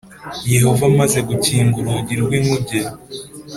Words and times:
Yehova 0.53 0.83
amaze 0.91 1.19
gukinga 1.29 1.75
urugi 1.79 2.13
rw 2.21 2.31
inkuge 2.37 2.79